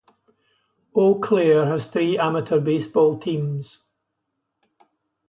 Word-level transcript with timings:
Eau 0.97 1.19
Claire 1.19 1.67
has 1.67 1.85
three 1.85 2.17
amateur 2.17 2.59
baseball 2.59 3.19
teams. 3.19 3.83